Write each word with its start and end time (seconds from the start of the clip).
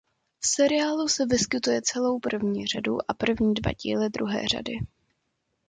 V 0.39 0.47
seriálu 0.47 1.07
se 1.07 1.25
vyskytuje 1.25 1.81
celou 1.81 2.19
první 2.19 2.65
řadu 2.67 2.97
a 3.07 3.13
první 3.13 3.53
dva 3.53 3.71
díly 3.71 4.09
druhé 4.09 4.47
řady. 4.47 4.73